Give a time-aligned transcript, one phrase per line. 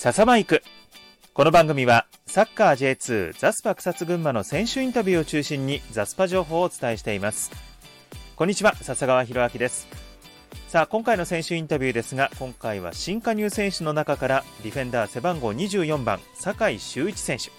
[0.00, 0.62] 笹マイク
[1.34, 7.50] この番組はサッカー J2 ザスパ草津群馬の選手インタビューを中心にザスパ情報をお伝えしています。
[8.36, 9.88] こんにちは笹川博明です。
[10.68, 17.50] さあ今回の選手インタビューですが今回は新加入選手の中からディフェンダー背番号24番酒井修一選手。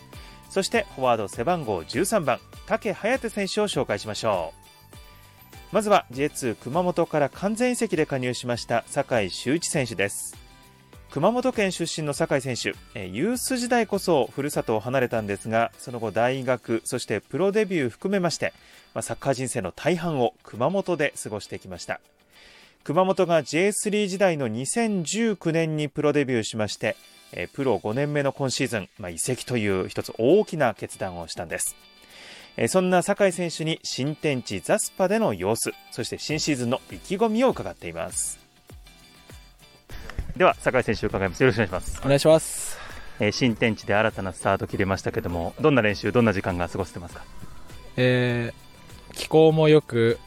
[0.49, 4.53] そしてフォワード背番号13番武颯選手を紹介しましょ
[5.73, 5.75] う。
[5.75, 10.48] まずは J2 熊本から完全移籍で加入しました酒井修一選手です。
[11.11, 18.53] 熊本県出身の酒井選手ユース時代こそふるさとを離れたんですがその後大学そしてプロデビュー含めまして
[19.01, 21.99] サッカー人生の大半を熊本で過ごしてきました。
[22.83, 26.95] 熊本が J3 時代の2019年にプロデビューしまして
[27.53, 31.75] プロ5年目の今シーズン、まあ、移籍という一つ大きな決断をしたんです。
[32.67, 38.38] そんな酒井選手に新天地ザスパでの様子そして新シーズンの意気込みを伺っています。
[40.39, 41.43] では酒井選手伺います。
[41.43, 42.01] よろしくお願いします。
[42.01, 42.77] お願いします、
[43.19, 47.25] えー、新天地で新たなスタート切れましたけどもどんな練習どんな時間が過ごせてますか？
[47.97, 50.17] えー、気候もよく、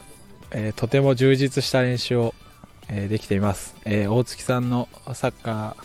[0.51, 2.35] えー、とても充実した練習を、
[2.91, 5.77] えー、できています、えー、大月さんのサッカ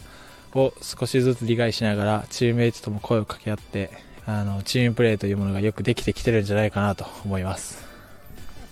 [0.52, 3.92] ーを少しずつ理解しながらチームメイトとも声を掛け合って
[4.26, 7.87] あのチームプレーというものがよくできてきてるんじゃないかなと思います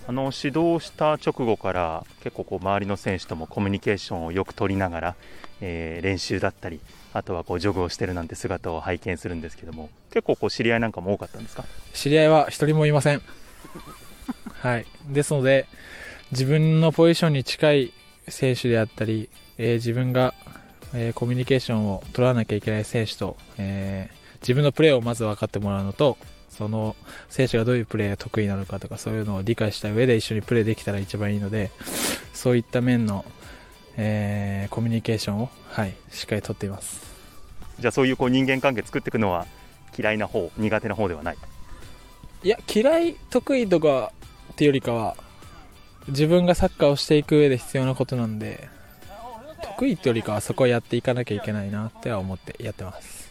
[0.07, 5.15] あの指導した直後から結構こう周りの選手ともコミュニケーションをよく取りながら、
[5.61, 6.79] えー、練習だったり
[7.13, 11.65] あとはこうジョグをしてるなんて姿を拝見するんですけども結構こう知り合いなんかも多かったんですか？
[11.93, 13.21] 知り合いは一人もいません。
[14.61, 14.85] はい。
[15.09, 15.65] ですので
[16.31, 17.93] 自分のポジションに近い
[18.27, 20.33] 選手であったり、えー、自分が、
[20.93, 26.17] えー、コミュニケーションを取らなきゃいけない選手と、えー、自分のプレーをまず分かってもらうのと
[26.49, 26.95] その
[27.29, 31.71] 選手がどういうプレーが得意なのかとかそういうのを理解した上で一緒にプレーできたら一番いいので
[32.33, 33.25] そういった面の、
[33.97, 37.01] えー、コミュニケーションを、はい、しっかりとっています。
[37.79, 39.45] じゃあそういうこう人間関係作っていくのは
[39.97, 41.37] 嫌いな方苦手な方ではない？
[42.43, 44.13] いや嫌い得意とか
[44.53, 45.17] っていうよりかは
[46.07, 48.69] 自分がサッカーをしていく上で必要なことなんで
[49.63, 53.24] 得意ってよりかはそこをやっていかなきゃいけないなっては思ってやってます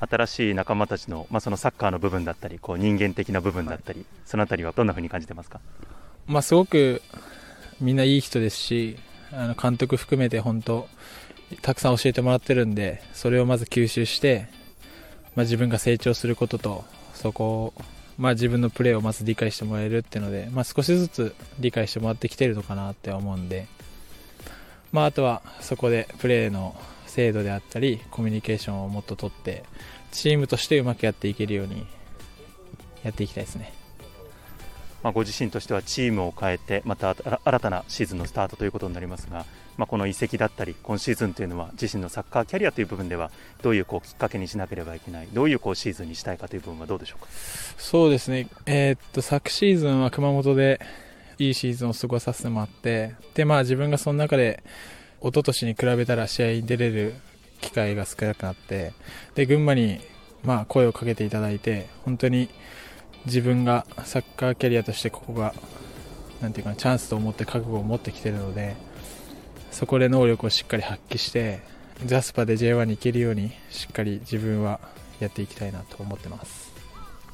[0.00, 5.60] 新しい仲間たちの,、まあそのサッカーの部分だったりこう人間的な部分だったり、はい、そのあたりはどんなふうに感じてますか、
[6.26, 7.02] まあ、すごく
[7.80, 8.96] みんないい人ですし
[9.32, 10.88] あの監督含めて本当
[11.62, 14.48] たくさん教えてもらってるんでそれをまず吸収して、
[15.34, 16.84] まあ、自分が成長することと
[17.14, 17.74] そこを、
[18.18, 23.66] まあ、自分のプレーをまず理解してもらえるっていうので、まあ、少しずつ理解してもらってきてるのかなって思うんで、
[24.92, 26.76] まあ、あとはそこでプレーの
[27.16, 29.64] 精度であったりコミュニケーションをもっと取って
[30.12, 31.86] チームとしてうまくやっていけるように
[33.02, 33.72] やっていきたいですね。
[35.02, 39.46] まあ、ご自身としてはチームを変えてまた新たなシーズンのスタートということになりますが、
[39.78, 43.30] まあ、この移籍だったり今シーズンというのは自身のサッカーキャリアという部分では
[43.62, 47.28] どういうこうきっかけにしなければいけないどういうこうシーズンにしたいかという部分はどうでしょうか？
[47.78, 50.80] そうですね、えー、っと昨シーズンは熊本で
[51.38, 54.62] いいシーズンを過ごさせてもらってで、まあ、自分がその中で
[55.26, 57.14] 一昨年に比べたら試合に出れる
[57.60, 58.92] 機会が少なくなって
[59.34, 59.98] で群馬に
[60.44, 62.48] まあ声をかけていただいて本当に
[63.24, 65.52] 自分がサッカーキャリアとしてここが
[66.40, 68.76] なんていうかチャンスと思って覚悟を持ってきてるので
[69.72, 71.60] そこで能力をしっかり発揮して
[72.04, 74.78] ザスパで J1 に行けるようにしっかり自分は
[75.18, 76.72] やっていきたいなと思ってます。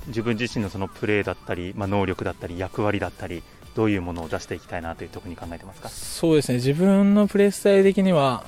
[0.06, 3.42] 自分自身のそのプレーだったり、まあ、能力だったり役割だったり
[3.74, 5.88] どういうものを出していきたいなという特に考えてますか？
[5.88, 6.56] そうですね。
[6.56, 8.44] 自分のプレースタイル的には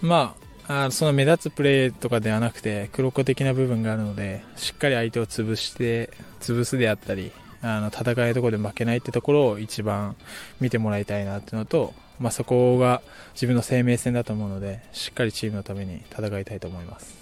[0.00, 0.34] ま
[0.68, 6.10] ああその目立つプレーとかではなくて黒子的な部分があるのでしっかり相手を潰して
[6.40, 10.16] 潰すであったりあの戦いのところで負けないってところを一番
[10.60, 13.02] 見てもらいたいなっていうのと、まあ、そこが
[13.34, 17.16] 自分の生命線だと思うのでしっかりチームのために戦いたいと思います。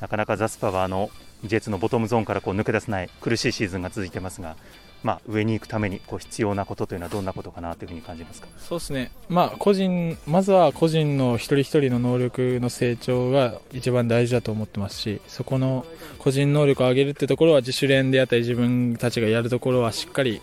[0.00, 1.10] なかなかザスパはあの
[1.44, 4.56] J2 のボトムゾーンからこう抜け出せない苦しいシーズンが続いてますが
[5.04, 8.48] まあ、上に行くためにこう必要なことというのはどんなことかなというふうに感じますか？
[8.58, 15.84] そうですね、まあ、個人まずは個人の一人一人の能力の成長が一番大事だと思ってますしそこの
[16.18, 20.40] 個人能力を上げるってところは自主練であったり自分たちがやるところはしっかり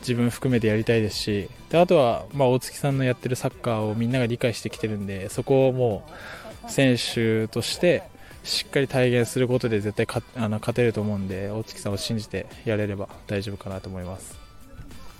[0.00, 6.06] 自分含めてやりたいですしであとは、まあ、大月さんのやってるサッカーをみんなが理解してきてるんでそこをも
[6.68, 8.02] う選手として
[8.44, 14.38] しっかり体現することで絶対かあの勝てると思うんで大月さんを信じてやれれば大丈夫かなと思います、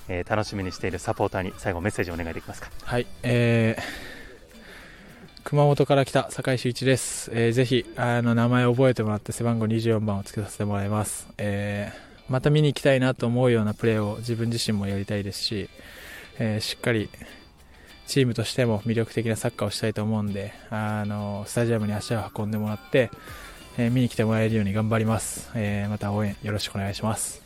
[0.08, 2.70] えー、楽しみにしているサポーターに最後メッセージをお願いできますか？
[2.84, 15.70] はい、えー、熊本から来た酒井修一です、えー、ぜひあの名前を覚えてもらって背番号24番をつけさせてもらいます、えー、また見に行きたいなと思うようなプレーを自分自身もやりたいですし、
[16.38, 17.08] えー、しっかり
[18.06, 23.10] チームとしても魅力的なサッカーをしたいと思うんで、あの、スタジアムに足を運んでもらって、
[23.78, 25.50] えー、見に来てもらえるように頑張ります。
[25.54, 27.42] えー、また応援よろしくお願いします。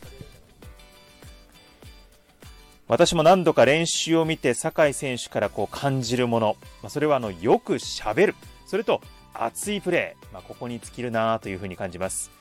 [2.89, 8.35] 私も何度か練習を見て酒井選手からこう感じるもの、まあ、それはあのよくしゃべる
[8.65, 8.99] それと
[9.31, 12.31] 熱いプレー、まあ、ここに尽きるなというふうに感じます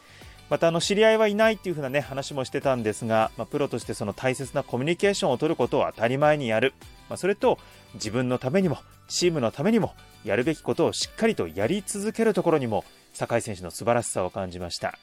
[0.48, 6.72] またあの知り合いはいないっていう風なね話もしてたんですが、まあ、プロとしてその大切なコミュニケーションを取ることを当たり前にやる、
[7.08, 7.58] まあ、それと
[7.94, 8.78] 自分のためにも
[9.08, 9.94] チームのためにも
[10.24, 12.84] やるべきことをしっかりとやり続けるところにも
[13.14, 14.98] 酒井選手の素晴らしさを感じました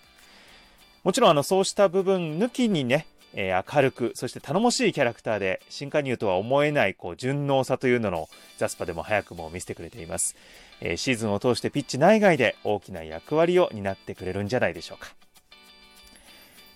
[1.03, 3.07] もちろんあのそうした部分抜きにね
[3.37, 10.35] えー、明るく、そして頼もしいキャラクターで、新加入とは思えないこう順応さというののザスパでも早くも見せてくれています、
[10.79, 15.13] えー、シーズンを通してピッチ内外で大きな役割を担ってくれるんじゃないでしょうか。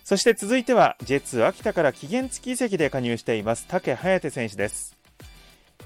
[0.04, 4.99] そして続いては J2 秋田から期限付き移籍で加入しています竹颯選手です。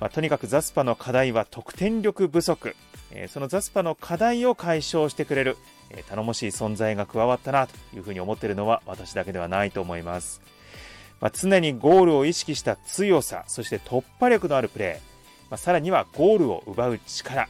[0.01, 2.75] まあ、とにかくザスパの課題は得点力不足、
[3.11, 5.57] えー、そのザスパの課題を解消してくれる、
[5.91, 10.43] えー、頼もしい存在が加わったなというふうに思っているのは私だけではないと思います。
[11.21, 17.49] まあ、常にゴールを意識した強さ、そして突破力のあるプレー、まあ、さらにはゴールを奪う力、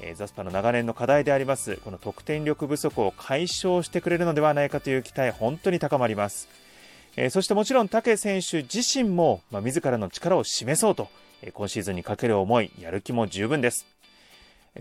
[0.00, 6.48] えー、ザスパの長年の課題でありますこの得点力不足を解消してくれるのではないかという期待、本当に高まります。
[7.16, 11.08] え、そしてもちろん武選手自身も、まあ、自らの力を示そうと、
[11.54, 13.86] 今シーズンにかける思い、やる気も十分です。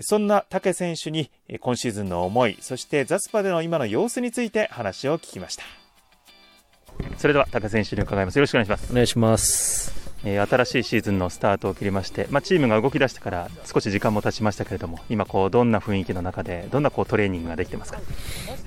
[0.01, 5.63] そんな武選手に今シーズンの思い、そしてザスパでの今の様子について話を聞きました。
[7.17, 8.35] それでは高選手に伺います。
[8.35, 8.91] よろしくお願いします。
[8.91, 10.09] お願いします。
[10.25, 18.01] えー、新しいシーズンのスタートを切りまして、まあ、チームが動き出してから少し時間も経ちましたけれども今こうどんな雰囲気の中でどんなこうトレーニングができてますか？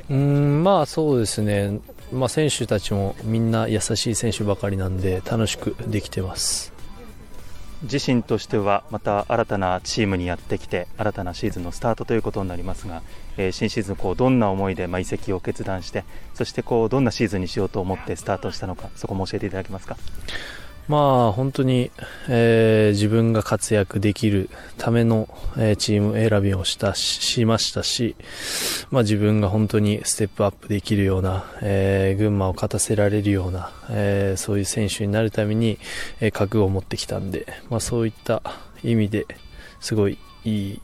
[0.09, 1.79] うんまあそうですね、
[2.11, 6.72] まあ、選手たちもみんな優しい選手ばかりなんで楽しくできてます
[7.83, 13.03] 自身としてはまた新たなチームにやってきて新たなシーズンのスタートということになりますが、
[13.37, 19.97] えー、新シーズンこうどんな思いでまあ移籍を決断してそしてこうどんなシーズンにしようと思ってスタートしたのかそこも教えていただけますか？
[20.89, 20.99] ま
[21.29, 21.91] あ本当に、
[22.29, 28.17] えー、自分が活躍できるための、えー、チーム選びをしたしましたし、
[28.91, 35.79] まあ自分が本当にステップアップできるような、えー、群馬を勝たせられるような、えー、そういう選手になるために、
[36.21, 38.43] えー、覚悟を持ってきたんで、まあそういった
[38.83, 39.27] 意味で
[39.81, 40.81] すごいいい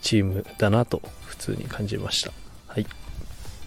[0.00, 2.32] チームだなと普通に感じました。
[2.68, 2.86] はい。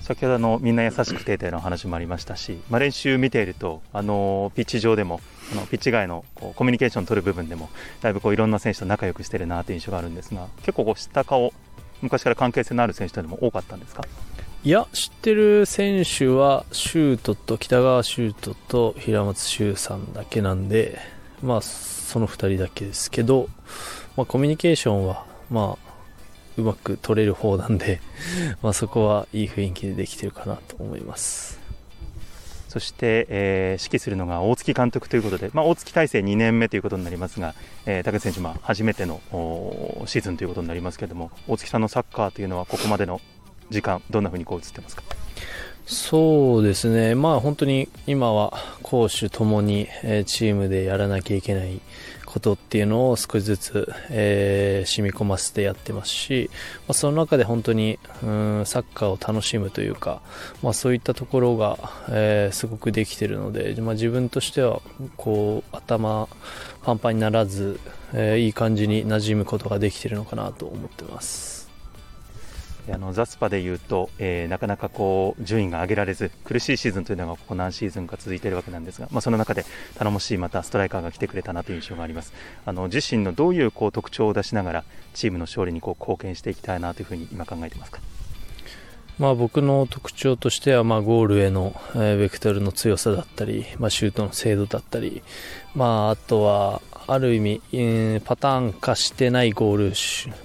[0.05, 5.19] 先ほどのみんな優しくてというの話もありましたし、まあ、練習見ているとあのピッチ上でも
[5.51, 7.71] あのピッチ外のこうコミュニケーションを取る部分でも
[8.01, 11.51] だいぶこういろんな選手と仲良くしてるなという印象があるんですが結構こう知った顔
[12.03, 14.03] 昔から関係性のある選手というのも多かったんですか？
[14.63, 20.99] いや知ってる選手はシュートと北川シュートと平松修さんだけなんで
[21.41, 23.49] まあその2人だけですけど、
[24.17, 25.94] まあ、コミュニケーションはまあ
[26.57, 28.01] うまく取れる方なんで
[28.61, 31.59] まあそこはいい雰囲気でできてるかなと思います。
[32.69, 37.55] そして、えー、指揮するのが大月監督ということで、まあ、大月体制2年目ということになりますが、
[37.85, 39.21] えー、竹内選手、まあ、初めての
[40.07, 43.21] シーズンということになりますけれども、大月さんのサッカーというのは、ここまでの
[43.69, 45.03] 時間、どんなふうにこう映ってますか？
[45.85, 51.79] そうですね、まあ、本当に今は攻守ともに、えー、チームでやらなきゃいけない
[52.35, 56.49] ことっていうのを少しずつ、えー、染み込ませてやってますし、
[56.79, 60.21] まあ、その中で本当にうんサッカーを楽しむというか、
[60.61, 64.81] まあ、そういったところが、えー、すごくできているので、まあ、自分としては
[65.15, 66.27] こう頭
[66.83, 67.79] パンパンにならず、
[68.13, 71.54] えー、いい感じに馴染むことができているのかなと思ってます。
[72.91, 79.65] あのザスパでいうと、えー、なかなかこう順位が上げられず苦しいシーズンというのがここ何シーズンか続いているわけなんですが、まあ、その中で
[79.97, 82.33] 頼もしいまたストライカーが来てくれたなという印象があります
[82.65, 87.99] あの自身のどういうこう特徴を出しながらチームの勝利にこう貢献していきたいなというふうに今考えてますか？
[89.17, 95.23] まあ、僕の特徴としては、まあ、ゴールへの、え、ベクトルの強さだったり、まあ、シュートの精度だったり、
[95.73, 99.93] まあ、あとは、ある意味、えー、パターン化してないゴール、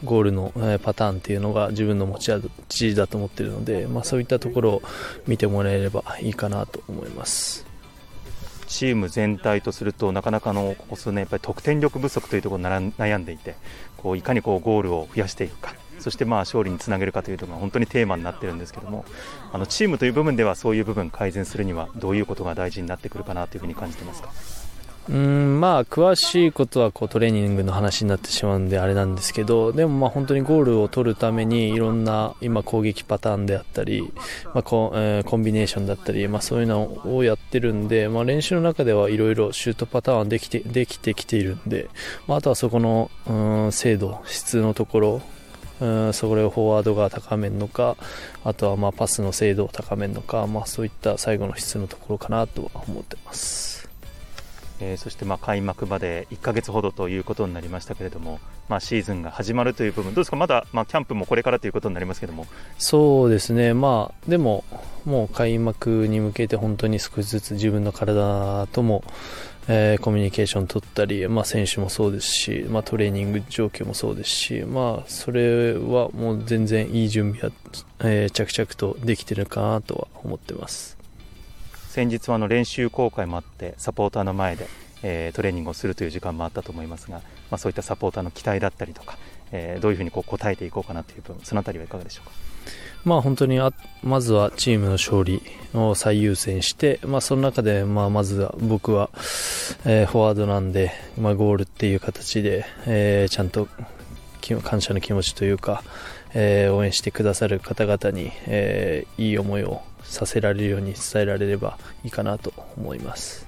[0.05, 4.83] ゴールの、えー、パターンっていうのが自分の持ち味だと思っているので、まあ、そういったところを
[5.26, 7.67] 見てもらえればいいかなと思います。
[8.67, 13.57] チーム全体とするとなかなかのここ数年やっぱり得点力不足というところに悩んでいて
[13.97, 19.05] こういかにこうゴールを増やしていくかそしてまあ勝利につなげるかというとこが本当にテーマになっているんですけども
[19.52, 24.31] あのチームという部分ではそういう部分改善するにはどういうことが大事になってくるかなというふに感じてますか？
[25.09, 34.12] うんまあ詳しいことはこうトレーニングの話になってしまうんであれなんですけどでもまあ本当にゴールを取るためにいろんな今攻撃パターンであったり、
[34.47, 41.88] まあコえー、コンビネーションだったり、まあ、そういうのをやってるんで、まあ、練習の中ではいろいろシュートパターンできてできてきているんで、
[42.28, 43.33] まあ、あとはそこのう
[43.69, 45.23] ん精度質のところ
[45.80, 47.97] うんそれをフォワードが高めるのか
[48.45, 53.69] あとはまあパスの精度を高めるのか、まあ、そういった最後の質のところかなとは思ってます。
[54.80, 62.46] えー、そしてま開幕まで1ヶ月ほどということになりましたけれども、まあ、シーズンが始まるという部分、どうですか、まだまキャンプもこれからということになりますけども。
[62.78, 64.64] そうですね、まあ、でも、
[65.04, 69.04] もう開幕に向けて本当に少しずつ自分の体とも、
[69.68, 77.52] えー、コミュニケーション取ったり、まあ、選手もそうですし、まあ、トレーニング状況もそうですし、まあ、それはもう全然いい準備は、
[78.00, 81.00] えー、着々とできてるかなとは思ってます。
[81.90, 84.68] 先日はあの練習公開もあってサポーターの前で、
[85.02, 87.16] えー、トレーニングをするという時間もあったと思いますが、
[87.50, 89.18] まあ、そういったサポーターの期待だったりとか、
[89.50, 92.32] えー、どういうふうにこう応えていこうかなという部分そのあたりはいかがでしょうか？
[93.04, 93.73] まあ本当にあ
[94.04, 95.42] まずはチームの勝利
[95.75, 99.11] を最優先して、まあ、その中でまあまずは僕は、
[99.85, 103.66] えー、フォワードなんで、まあ、ゴールっていう形で、えー、ちゃんと
[104.62, 105.82] 感謝の気持ちというか、
[106.34, 113.46] えー、応援してくださる方々に、えー、いい思いをさせられるように伝えられればいいかなと思います。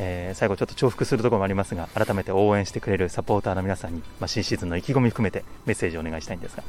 [0.00, 6.62] えー、最後ちょっと重複するところもありますが改めて応援してくれるサポーターの皆さんに、まあ、新シーズンの意気込み含めてメッセージをお願いしたいんですが。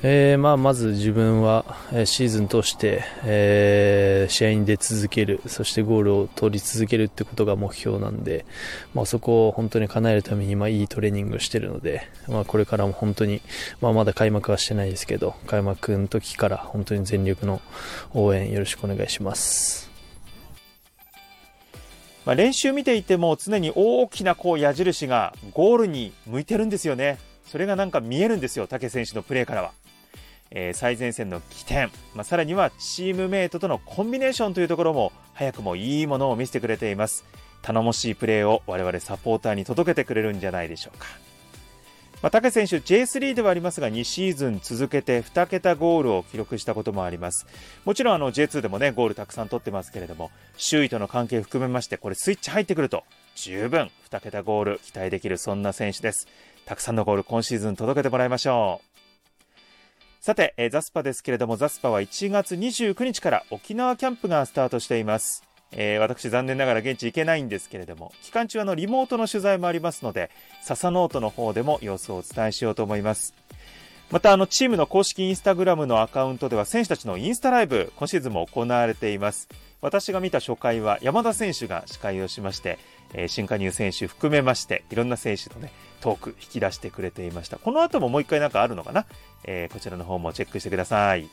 [0.00, 1.64] えーまあ、まず自分は
[2.04, 8.46] シーズン通して、えー、試合に出続けるそしてゴールを取り続けるってことが目標なんで、
[8.94, 13.42] まあ、そこを本当に叶えるために、まあ、いいトレーニングをしているので、まあ、これからも本当に、
[13.80, 17.60] まあ、まだ開幕はしてないですけど開幕の時から本当に全力の
[18.14, 19.90] 応援よろしくお願いします。
[22.24, 27.18] まあ、練習見ていても常に大きなこう矢印がゴールに向いてるんですよね。
[27.46, 29.72] それがなんか見えるんですよ、武選手のプレーからは。
[30.50, 37.24] えー、最前線の起点、まあ、さらにはチームメイトとのコンビネーションというところも早くもいいものを見せてくれています。
[37.62, 41.06] 頼もしいプレーを我々サポーターに届けてくれるんじゃないでしょうか。
[42.20, 47.46] まあ、竹選手 J3 ではありますが2シーズン続けて2桁ゴールを記録したこともあります。
[47.84, 53.04] もちろんあの J2 でもねゴールたくさん取ってますけれども周囲との関係含めましてこれスイッチ入ってくると
[53.36, 56.26] 十分2桁ゴール期待できるそんな選手です。
[56.66, 58.87] たくさんのゴール今シーズン届けてもらいましょう。
[60.28, 65.42] さて、えザスパですけれども、ザスパは1月29日から沖縄キャンプがスタートしています。
[65.72, 70.30] えー、私残念ながら現地行けないんですけれども、期間中あのリモートの取材もありますので、
[70.60, 73.32] 笹ノートの方でも様子をお伝えしようと思います。
[74.10, 79.48] また、あの、チームの公式インスタグラムのアカウントでは選手たちのインスタライブ、今シーズンも行われています。
[79.80, 82.78] 私が見た初回は山田選手が司会をしまして、
[83.14, 87.58] えー、新加入選手含めまして、いろんな選手のね、トーク引き出してくれていました。
[87.58, 89.06] この後ももう一回なんかあるのかな、
[89.44, 91.28] えー、こちらの方もチェックしてください。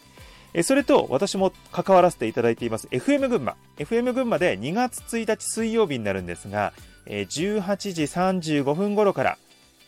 [0.58, 3.58] えそれと、私も関わらせていただいています FM 群馬。
[3.78, 6.72] FM 群馬で2月1日水曜日になるんですが、
[7.08, 9.38] え18時35分頃から、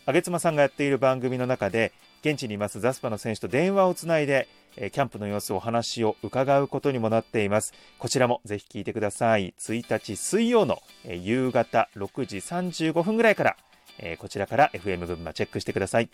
[0.05, 7.73] あげつまさんがやっている番組の中で、現地にいますザスパの選手と電話をつないで、キャンプの様子お話を伺うことにもなっています。
[7.97, 9.53] こちらもぜひ聞いてください。
[9.57, 13.57] 1日水曜の夕方6時35分ぐらいから、
[13.99, 16.09] えこちらから FM 群馬チェックしてください。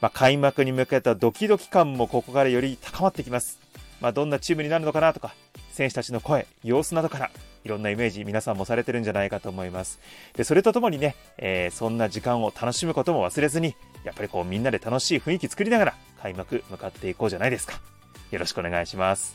[0.00, 3.58] まあ、開幕に向けたドキドキ感もここからより高まってきます。
[4.00, 5.34] まあ、どんなチームになるのかなとか、
[5.72, 7.30] 選手たちの声、様子などから、
[7.64, 9.98] いろんなイメージ皆さんもされてるんじゃないかと思います。
[10.34, 17.80] で、それとともにね、えー、そんな時間を楽しむことも忘れずに、やっぱりこうみんなで楽しい雰囲気作りながら開幕向かっていこうじゃないですか。
[18.30, 19.34] よろしくお願いします。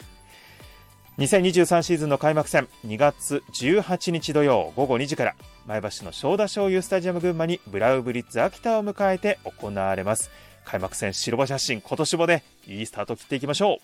[1.18, 5.36] 2023シーズンの開幕戦2月18日土曜午後2時から
[5.72, 10.30] 前橋の正田醤油スタジアム群馬にブラウブリッツ秋田を迎えて行われます。
[10.66, 13.78] 開幕戦白星発進今年もねいいスタート切っていきましょう。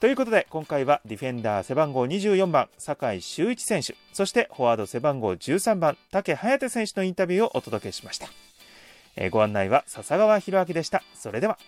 [0.00, 8.28] ということで今回はディフェンダー背番号24番酒井修一選手そしてフォワード背番号13番竹颯選手のインタビューをお届けしました、
[9.14, 11.02] えー、ご案内は笹川博明でした。
[11.14, 11.58] それでは。